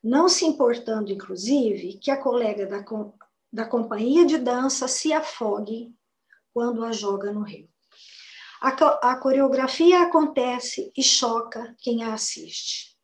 não 0.04 0.30
se 0.30 0.46
importando, 0.46 1.12
inclusive, 1.12 1.98
que 1.98 2.12
a 2.12 2.22
colega 2.22 2.66
da, 2.66 2.86
da 3.52 3.66
companhia 3.66 4.26
de 4.26 4.38
dança 4.38 4.88
se 4.88 5.12
afogue 5.12 5.94
quando 6.54 6.86
a 6.86 6.92
joga 6.92 7.34
no 7.34 7.42
rio. 7.42 7.73
A, 8.64 8.70
a 9.12 9.18
coreografia 9.18 10.04
acontece 10.04 10.90
e 10.96 11.04
choca 11.04 11.76
quem 11.80 12.02
a 12.02 12.14
assiste. 12.14 12.96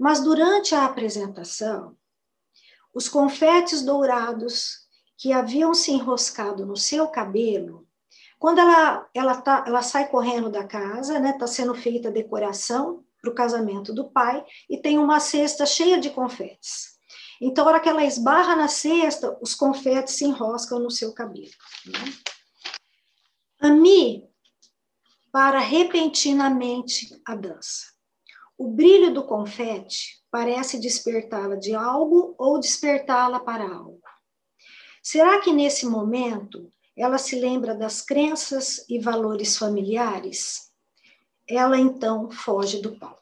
Mas 0.00 0.20
durante 0.20 0.74
a 0.74 0.84
apresentação, 0.84 1.96
os 2.92 3.08
confetes 3.08 3.82
dourados 3.82 4.84
que 5.16 5.32
haviam 5.32 5.72
se 5.72 5.92
enroscado 5.92 6.66
no 6.66 6.76
seu 6.76 7.06
cabelo, 7.06 7.86
quando 8.36 8.58
ela, 8.58 9.08
ela, 9.14 9.40
tá, 9.40 9.62
ela 9.64 9.80
sai 9.80 10.08
correndo 10.08 10.50
da 10.50 10.64
casa, 10.64 11.12
está 11.12 11.20
né, 11.20 11.38
tá 11.38 11.46
sendo 11.46 11.72
feita 11.72 12.08
a 12.08 12.12
decoração 12.12 13.04
para 13.22 13.30
o 13.30 13.34
casamento 13.34 13.94
do 13.94 14.10
pai, 14.10 14.44
e 14.68 14.76
tem 14.76 14.98
uma 14.98 15.20
cesta 15.20 15.64
cheia 15.64 16.00
de 16.00 16.10
confetes. 16.10 16.98
Então, 17.40 17.64
a 17.64 17.68
hora 17.68 17.80
que 17.80 17.88
ela 17.88 18.04
esbarra 18.04 18.56
na 18.56 18.66
cesta, 18.66 19.38
os 19.40 19.54
confetes 19.54 20.14
se 20.14 20.24
enroscam 20.24 20.80
no 20.80 20.90
seu 20.90 21.14
cabelo. 21.14 21.52
Né? 21.86 22.12
Ami 23.60 24.28
para 25.36 25.58
repentinamente 25.58 27.14
a 27.22 27.34
dança. 27.34 27.92
O 28.56 28.70
brilho 28.70 29.12
do 29.12 29.22
confete 29.22 30.24
parece 30.30 30.80
despertá-la 30.80 31.56
de 31.56 31.74
algo 31.74 32.34
ou 32.38 32.58
despertá-la 32.58 33.38
para 33.38 33.68
algo. 33.70 34.00
Será 35.02 35.38
que 35.42 35.52
nesse 35.52 35.84
momento 35.84 36.72
ela 36.96 37.18
se 37.18 37.38
lembra 37.38 37.74
das 37.74 38.00
crenças 38.00 38.82
e 38.88 38.98
valores 38.98 39.58
familiares? 39.58 40.72
Ela 41.46 41.78
então 41.78 42.30
foge 42.30 42.80
do 42.80 42.98
palco. 42.98 43.20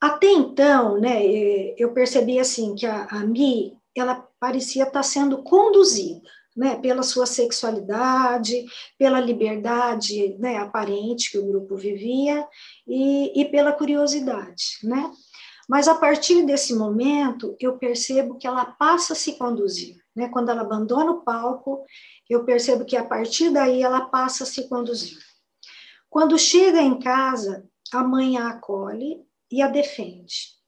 Até 0.00 0.30
então, 0.30 0.96
né, 1.00 1.26
eh, 1.26 1.74
eu 1.76 1.92
percebi 1.92 2.38
assim 2.38 2.76
que 2.76 2.86
a, 2.86 3.06
a 3.06 3.26
Mi, 3.26 3.76
ela 3.96 4.28
parecia 4.38 4.84
estar 4.84 5.02
sendo 5.02 5.42
conduzida, 5.42 6.30
né, 6.58 6.74
pela 6.74 7.04
sua 7.04 7.24
sexualidade, 7.24 8.66
pela 8.98 9.20
liberdade, 9.20 10.36
né, 10.40 10.56
aparente 10.56 11.30
que 11.30 11.38
o 11.38 11.46
grupo 11.46 11.76
vivia 11.76 12.44
e, 12.84 13.40
e 13.40 13.44
pela 13.44 13.72
curiosidade, 13.72 14.64
né? 14.82 15.08
Mas 15.68 15.86
a 15.86 15.94
partir 15.94 16.44
desse 16.44 16.74
momento, 16.74 17.54
eu 17.60 17.78
percebo 17.78 18.36
que 18.36 18.46
ela 18.46 18.64
passa 18.64 19.12
a 19.12 19.16
se 19.16 19.34
conduzir, 19.34 20.02
né? 20.16 20.28
Quando 20.30 20.48
ela 20.48 20.62
abandona 20.62 21.12
o 21.12 21.22
palco, 21.22 21.84
eu 22.28 22.44
percebo 22.44 22.84
que 22.84 22.96
a 22.96 23.04
partir 23.04 23.50
daí 23.50 23.80
ela 23.82 24.06
passa 24.06 24.42
a 24.42 24.46
se 24.46 24.68
conduzir. 24.68 25.18
Quando 26.10 26.38
chega 26.38 26.80
em 26.80 26.98
casa, 26.98 27.64
a 27.92 28.02
mãe 28.02 28.36
a 28.36 28.48
acolhe 28.48 29.22
e 29.52 29.62
a 29.62 29.68
defende. 29.68 30.58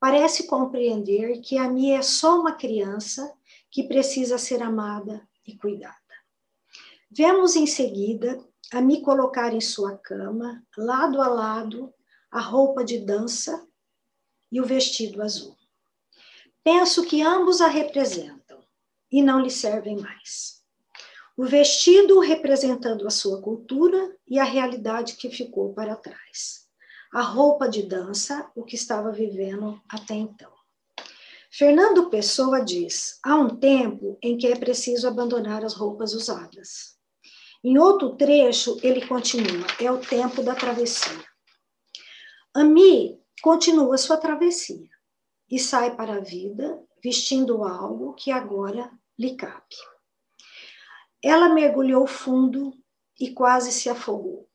Parece 0.00 0.46
compreender 0.46 1.40
que 1.40 1.58
a 1.58 1.68
Mia 1.68 1.98
é 1.98 2.02
só 2.02 2.40
uma 2.40 2.52
criança 2.52 3.30
que 3.70 3.82
precisa 3.82 4.38
ser 4.38 4.62
amada 4.62 5.26
e 5.46 5.56
cuidada. 5.56 5.94
Vemos 7.10 7.56
em 7.56 7.66
seguida 7.66 8.38
a 8.72 8.80
me 8.80 9.00
colocar 9.02 9.52
em 9.52 9.60
sua 9.60 9.96
cama, 9.96 10.64
lado 10.76 11.20
a 11.20 11.28
lado, 11.28 11.92
a 12.30 12.40
roupa 12.40 12.84
de 12.84 12.98
dança 12.98 13.66
e 14.50 14.60
o 14.60 14.64
vestido 14.64 15.22
azul. 15.22 15.56
Penso 16.62 17.04
que 17.04 17.22
ambos 17.22 17.60
a 17.60 17.68
representam 17.68 18.64
e 19.10 19.22
não 19.22 19.40
lhe 19.40 19.50
servem 19.50 19.98
mais. 19.98 20.62
O 21.36 21.44
vestido 21.44 22.20
representando 22.20 23.06
a 23.06 23.10
sua 23.10 23.40
cultura 23.42 24.16
e 24.26 24.38
a 24.38 24.44
realidade 24.44 25.16
que 25.16 25.28
ficou 25.30 25.74
para 25.74 25.96
trás 25.96 26.64
a 27.14 27.22
roupa 27.22 27.68
de 27.68 27.84
dança, 27.84 28.50
o 28.56 28.64
que 28.64 28.74
estava 28.74 29.12
vivendo 29.12 29.80
até 29.88 30.14
então. 30.14 30.52
Fernando 31.56 32.10
Pessoa 32.10 32.64
diz: 32.64 33.18
há 33.22 33.36
um 33.36 33.56
tempo 33.56 34.18
em 34.22 34.36
que 34.36 34.46
é 34.46 34.56
preciso 34.56 35.06
abandonar 35.06 35.64
as 35.64 35.74
roupas 35.74 36.12
usadas. 36.12 36.96
Em 37.62 37.78
outro 37.78 38.16
trecho, 38.16 38.78
ele 38.82 39.06
continua: 39.06 39.66
é 39.80 39.90
o 39.90 40.00
tempo 40.00 40.42
da 40.42 40.54
travessia. 40.54 41.24
Ami 42.52 43.20
continua 43.42 43.96
sua 43.98 44.16
travessia 44.16 44.88
e 45.50 45.58
sai 45.58 45.94
para 45.94 46.16
a 46.16 46.20
vida 46.20 46.82
vestindo 47.02 47.62
algo 47.62 48.14
que 48.14 48.30
agora 48.30 48.90
lhe 49.18 49.36
cabe. 49.36 49.76
Ela 51.22 51.54
mergulhou 51.54 52.06
fundo 52.06 52.72
e 53.20 53.32
quase 53.32 53.70
se 53.70 53.88
afogou 53.88 54.48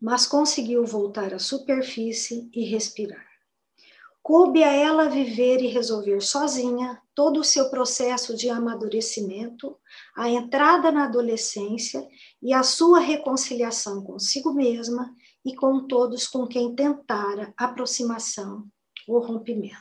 mas 0.00 0.26
conseguiu 0.26 0.84
voltar 0.86 1.34
à 1.34 1.40
superfície 1.40 2.48
e 2.54 2.64
respirar. 2.64 3.27
Coube 4.28 4.62
a 4.62 4.70
ela 4.70 5.08
viver 5.08 5.62
e 5.62 5.68
resolver 5.68 6.20
sozinha 6.20 7.00
todo 7.14 7.40
o 7.40 7.44
seu 7.44 7.70
processo 7.70 8.36
de 8.36 8.50
amadurecimento, 8.50 9.74
a 10.14 10.28
entrada 10.28 10.92
na 10.92 11.04
adolescência 11.04 12.06
e 12.42 12.52
a 12.52 12.62
sua 12.62 13.00
reconciliação 13.00 14.04
consigo 14.04 14.52
mesma 14.52 15.16
e 15.42 15.56
com 15.56 15.86
todos 15.86 16.26
com 16.26 16.46
quem 16.46 16.74
tentara 16.74 17.54
aproximação 17.56 18.66
ou 19.08 19.18
rompimento. 19.18 19.78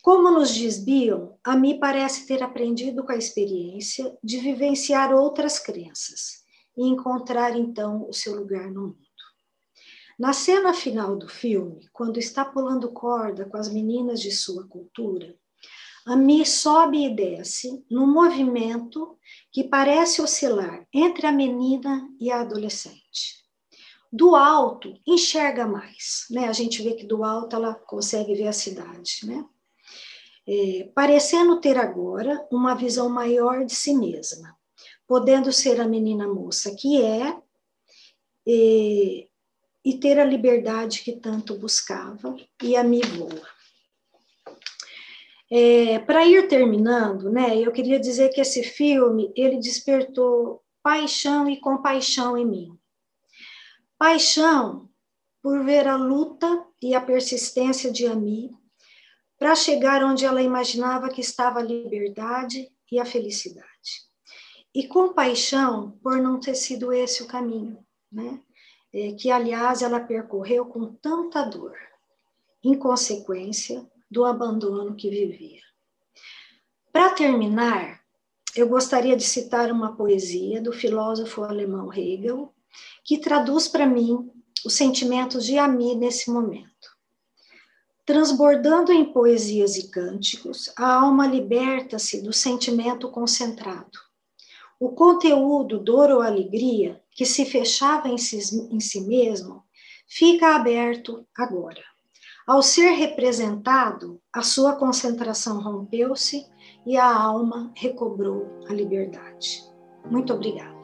Como 0.00 0.30
nos 0.30 0.54
diz 0.54 0.82
Bion, 0.82 1.32
a 1.44 1.54
mim 1.54 1.78
parece 1.78 2.26
ter 2.26 2.42
aprendido 2.42 3.04
com 3.04 3.12
a 3.12 3.18
experiência 3.18 4.16
de 4.24 4.38
vivenciar 4.38 5.12
outras 5.12 5.58
crenças 5.58 6.42
e 6.74 6.88
encontrar 6.88 7.54
então 7.54 8.08
o 8.08 8.14
seu 8.14 8.34
lugar 8.34 8.70
no 8.70 8.80
mundo. 8.80 9.09
Na 10.20 10.34
cena 10.34 10.74
final 10.74 11.16
do 11.16 11.26
filme, 11.26 11.88
quando 11.94 12.18
está 12.18 12.44
pulando 12.44 12.92
corda 12.92 13.46
com 13.46 13.56
as 13.56 13.70
meninas 13.70 14.20
de 14.20 14.30
sua 14.30 14.68
cultura, 14.68 15.34
Ami 16.06 16.44
sobe 16.44 17.06
e 17.06 17.14
desce 17.14 17.82
num 17.90 18.06
movimento 18.06 19.18
que 19.50 19.64
parece 19.64 20.20
oscilar 20.20 20.86
entre 20.92 21.26
a 21.26 21.32
menina 21.32 22.06
e 22.20 22.30
a 22.30 22.42
adolescente. 22.42 23.44
Do 24.12 24.36
alto, 24.36 24.92
enxerga 25.06 25.66
mais, 25.66 26.26
né? 26.30 26.48
A 26.48 26.52
gente 26.52 26.82
vê 26.82 26.92
que 26.92 27.06
do 27.06 27.24
alto 27.24 27.56
ela 27.56 27.74
consegue 27.74 28.34
ver 28.34 28.48
a 28.48 28.52
cidade, 28.52 29.20
né? 29.24 29.42
É, 30.46 30.90
parecendo 30.94 31.62
ter 31.62 31.78
agora 31.78 32.46
uma 32.52 32.74
visão 32.74 33.08
maior 33.08 33.64
de 33.64 33.74
si 33.74 33.94
mesma, 33.94 34.54
podendo 35.06 35.50
ser 35.50 35.80
a 35.80 35.88
menina 35.88 36.28
moça 36.28 36.74
que 36.74 37.00
é 37.00 37.40
e, 38.46 39.29
e 39.84 39.98
ter 39.98 40.18
a 40.18 40.24
liberdade 40.24 41.02
que 41.02 41.12
tanto 41.12 41.58
buscava 41.58 42.36
e 42.62 42.76
a 42.76 42.84
me 42.84 43.00
voa. 43.00 43.48
É, 45.50 45.98
Para 46.00 46.26
ir 46.26 46.48
terminando, 46.48 47.30
né, 47.30 47.58
eu 47.58 47.72
queria 47.72 47.98
dizer 47.98 48.28
que 48.30 48.40
esse 48.40 48.62
filme 48.62 49.32
ele 49.34 49.58
despertou 49.58 50.62
paixão 50.82 51.48
e 51.48 51.58
compaixão 51.60 52.36
em 52.36 52.46
mim. 52.46 52.78
Paixão 53.98 54.88
por 55.42 55.64
ver 55.64 55.88
a 55.88 55.96
luta 55.96 56.66
e 56.82 56.94
a 56.94 57.00
persistência 57.00 57.90
de 57.90 58.06
Ami 58.06 58.50
para 59.38 59.54
chegar 59.54 60.04
onde 60.04 60.24
ela 60.24 60.42
imaginava 60.42 61.08
que 61.08 61.20
estava 61.20 61.60
a 61.60 61.62
liberdade 61.62 62.70
e 62.92 62.98
a 62.98 63.06
felicidade 63.06 64.10
e 64.74 64.86
compaixão 64.86 65.98
por 66.02 66.18
não 66.18 66.38
ter 66.38 66.54
sido 66.54 66.92
esse 66.92 67.22
o 67.22 67.26
caminho, 67.26 67.84
né? 68.10 68.40
É, 68.92 69.12
que, 69.12 69.30
aliás, 69.30 69.82
ela 69.82 70.00
percorreu 70.00 70.66
com 70.66 70.86
tanta 70.94 71.44
dor, 71.44 71.76
em 72.62 72.74
consequência 72.74 73.86
do 74.10 74.24
abandono 74.24 74.96
que 74.96 75.08
vivia. 75.08 75.62
Para 76.92 77.10
terminar, 77.10 78.00
eu 78.56 78.68
gostaria 78.68 79.16
de 79.16 79.22
citar 79.22 79.70
uma 79.70 79.94
poesia 79.94 80.60
do 80.60 80.72
filósofo 80.72 81.44
alemão 81.44 81.92
Hegel, 81.92 82.52
que 83.04 83.18
traduz 83.18 83.68
para 83.68 83.86
mim 83.86 84.28
os 84.64 84.74
sentimentos 84.74 85.46
de 85.46 85.56
Ami 85.56 85.94
nesse 85.94 86.30
momento. 86.30 86.68
Transbordando 88.04 88.92
em 88.92 89.12
poesias 89.12 89.76
e 89.76 89.88
cânticos, 89.88 90.72
a 90.76 90.94
alma 90.94 91.28
liberta-se 91.28 92.20
do 92.22 92.32
sentimento 92.32 93.08
concentrado 93.08 94.10
o 94.80 94.88
conteúdo 94.88 95.78
dor 95.78 96.10
ou 96.10 96.22
alegria, 96.22 96.98
que 97.20 97.26
se 97.26 97.44
fechava 97.44 98.08
em 98.08 98.16
si, 98.16 98.38
em 98.72 98.80
si 98.80 99.06
mesmo, 99.06 99.62
fica 100.08 100.56
aberto 100.56 101.22
agora. 101.36 101.82
Ao 102.46 102.62
ser 102.62 102.92
representado, 102.92 104.18
a 104.32 104.40
sua 104.40 104.76
concentração 104.76 105.60
rompeu-se 105.60 106.46
e 106.86 106.96
a 106.96 107.14
alma 107.14 107.70
recobrou 107.76 108.46
a 108.70 108.72
liberdade. 108.72 109.62
Muito 110.10 110.32
obrigada. 110.32 110.80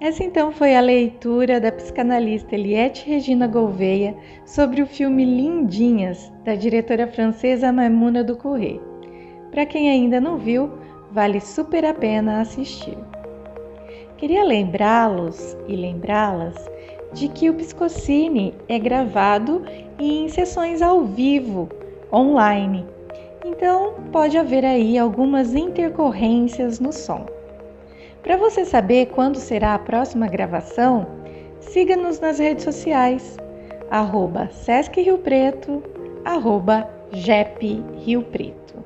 Essa 0.00 0.24
então 0.24 0.50
foi 0.50 0.74
a 0.74 0.80
leitura 0.80 1.60
da 1.60 1.70
psicanalista 1.70 2.56
Eliette 2.56 3.08
Regina 3.08 3.46
Gouveia 3.46 4.18
sobre 4.44 4.82
o 4.82 4.86
filme 4.86 5.24
Lindinhas, 5.24 6.32
da 6.44 6.56
diretora 6.56 7.06
francesa 7.06 7.70
Maimuna 7.70 8.24
do 8.24 8.36
Courret. 8.36 8.80
Para 9.52 9.64
quem 9.64 9.88
ainda 9.88 10.20
não 10.20 10.38
viu, 10.38 10.72
vale 11.12 11.40
super 11.40 11.84
a 11.84 11.94
pena 11.94 12.40
assistir. 12.40 12.98
Queria 14.20 14.44
lembrá-los 14.44 15.56
e 15.66 15.74
lembrá-las 15.74 16.54
de 17.14 17.26
que 17.26 17.48
o 17.48 17.54
Psicocine 17.54 18.54
é 18.68 18.78
gravado 18.78 19.62
em 19.98 20.28
sessões 20.28 20.82
ao 20.82 21.06
vivo, 21.06 21.70
online. 22.12 22.84
Então, 23.42 23.94
pode 24.12 24.36
haver 24.36 24.62
aí 24.62 24.98
algumas 24.98 25.54
intercorrências 25.54 26.78
no 26.78 26.92
som. 26.92 27.24
Para 28.22 28.36
você 28.36 28.66
saber 28.66 29.06
quando 29.06 29.36
será 29.36 29.74
a 29.74 29.78
próxima 29.78 30.26
gravação, 30.26 31.06
siga-nos 31.58 32.20
nas 32.20 32.38
redes 32.38 32.64
sociais, 32.64 33.38
arroba 33.90 34.50
Sesc 34.52 35.00
Rio 35.00 35.16
Preto, 35.16 35.82
arroba 36.26 36.86
Jep 37.10 37.82
Rio 38.04 38.20
Preto. 38.24 38.84